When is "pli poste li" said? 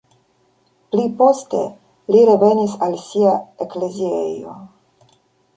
0.95-2.23